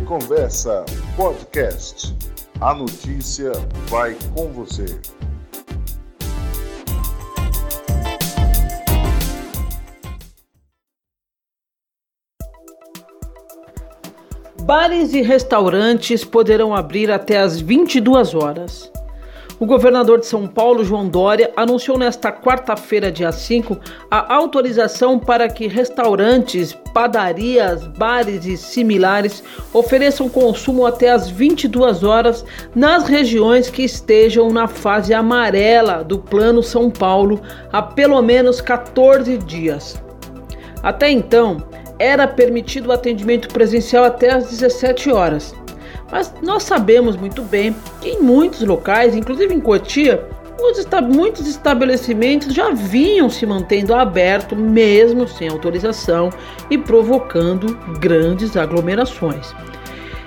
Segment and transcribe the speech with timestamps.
[0.00, 0.84] Conversa
[1.16, 2.14] Podcast.
[2.60, 3.52] A notícia
[3.88, 4.86] vai com você.
[14.62, 18.90] Bares e restaurantes poderão abrir até às 22 horas.
[19.58, 23.78] O governador de São Paulo, João Dória, anunciou nesta quarta-feira, dia 5,
[24.10, 32.44] a autorização para que restaurantes, padarias, bares e similares ofereçam consumo até às 22 horas
[32.74, 37.40] nas regiões que estejam na fase amarela do Plano São Paulo
[37.72, 39.96] há pelo menos 14 dias.
[40.82, 41.62] Até então,
[41.98, 45.54] era permitido o atendimento presencial até às 17 horas.
[46.10, 50.28] Mas nós sabemos muito bem que em muitos locais, inclusive em Cotia,
[51.08, 56.30] muitos estabelecimentos já vinham se mantendo abertos mesmo sem autorização
[56.70, 59.54] e provocando grandes aglomerações.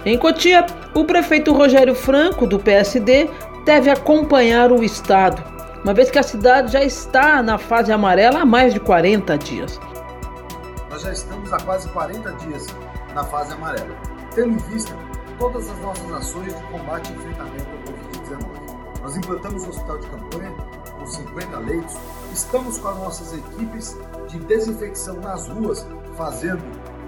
[0.06, 3.30] Em Cotia, o prefeito Rogério Franco, do PSD,
[3.66, 5.44] deve acompanhar o estado,
[5.84, 9.80] uma vez que a cidade já está na fase amarela há mais de 40 dias.
[10.90, 12.68] Nós já estamos há quase 40 dias
[13.14, 13.96] na fase amarela,
[14.34, 14.94] tendo em vista
[15.40, 19.02] todas as nossas ações de combate e enfrentamento ao Covid-19.
[19.02, 20.52] Nós implantamos o hospital de campanha
[21.00, 21.96] com 50 leitos,
[22.34, 25.88] estamos com as nossas equipes de desinfecção nas ruas,
[26.18, 26.62] fazendo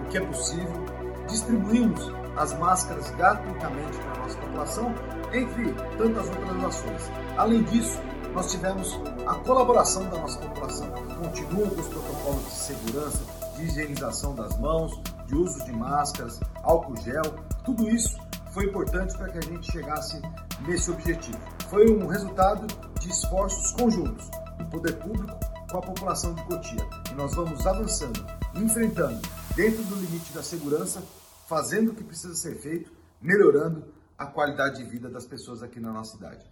[0.03, 0.85] o que é possível,
[1.27, 4.95] distribuímos as máscaras gratuitamente para a nossa população,
[5.33, 7.11] entre tantas outras ações.
[7.37, 7.99] Além disso,
[8.33, 13.19] nós tivemos a colaboração da nossa população, que continua com os protocolos de segurança,
[13.57, 14.97] de higienização das mãos,
[15.31, 17.23] de uso de máscaras, álcool gel,
[17.63, 18.17] tudo isso
[18.53, 20.21] foi importante para que a gente chegasse
[20.67, 21.39] nesse objetivo.
[21.69, 22.67] Foi um resultado
[22.99, 25.39] de esforços conjuntos do poder público
[25.71, 26.85] com a população de Cotia.
[27.09, 28.19] E nós vamos avançando,
[28.55, 29.21] enfrentando,
[29.55, 31.01] dentro do limite da segurança,
[31.47, 33.85] fazendo o que precisa ser feito, melhorando
[34.17, 36.45] a qualidade de vida das pessoas aqui na nossa cidade.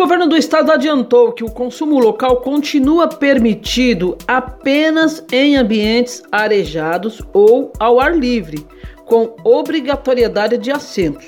[0.00, 7.70] Governo do estado adiantou que o consumo local continua permitido apenas em ambientes arejados ou
[7.78, 8.66] ao ar livre,
[9.04, 11.26] com obrigatoriedade de assentos.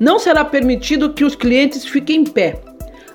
[0.00, 2.62] Não será permitido que os clientes fiquem em pé.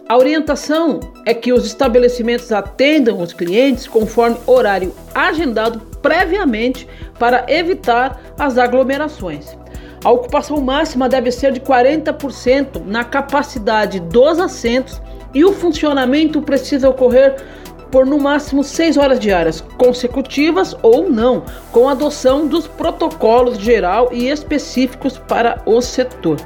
[0.08, 6.88] A orientação é que os estabelecimentos atendam os clientes conforme horário agendado previamente
[7.18, 9.58] para evitar as aglomerações.
[10.04, 15.02] A ocupação máxima deve ser de 40% na capacidade dos assentos
[15.34, 17.36] e o funcionamento precisa ocorrer
[17.92, 24.30] por no máximo 6 horas diárias, consecutivas ou não, com adoção dos protocolos geral e
[24.30, 26.38] específicos para o setor.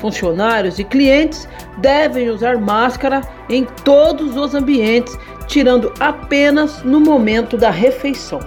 [0.00, 1.48] Funcionários e clientes
[1.78, 8.40] devem usar máscara em todos os ambientes, tirando apenas no momento da refeição.